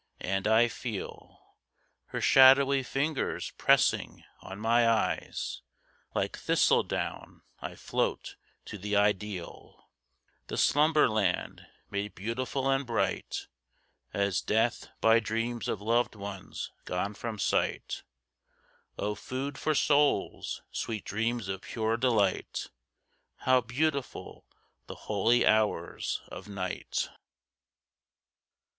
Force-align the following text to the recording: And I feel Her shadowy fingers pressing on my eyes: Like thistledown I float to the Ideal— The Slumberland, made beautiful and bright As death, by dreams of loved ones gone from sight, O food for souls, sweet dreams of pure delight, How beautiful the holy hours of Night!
And 0.21 0.47
I 0.47 0.67
feel 0.67 1.53
Her 2.07 2.21
shadowy 2.21 2.81
fingers 2.81 3.51
pressing 3.59 4.23
on 4.41 4.57
my 4.59 4.89
eyes: 4.89 5.61
Like 6.15 6.39
thistledown 6.39 7.43
I 7.59 7.75
float 7.75 8.35
to 8.65 8.79
the 8.79 8.95
Ideal— 8.95 9.91
The 10.47 10.57
Slumberland, 10.57 11.67
made 11.91 12.15
beautiful 12.15 12.67
and 12.67 12.83
bright 12.83 13.45
As 14.11 14.41
death, 14.41 14.89
by 15.01 15.19
dreams 15.19 15.67
of 15.67 15.83
loved 15.83 16.15
ones 16.15 16.71
gone 16.85 17.13
from 17.13 17.37
sight, 17.37 18.01
O 18.97 19.13
food 19.13 19.55
for 19.55 19.75
souls, 19.75 20.63
sweet 20.71 21.05
dreams 21.05 21.47
of 21.47 21.61
pure 21.61 21.95
delight, 21.95 22.71
How 23.41 23.61
beautiful 23.61 24.47
the 24.87 24.95
holy 25.05 25.45
hours 25.45 26.21
of 26.29 26.47
Night! 26.47 27.09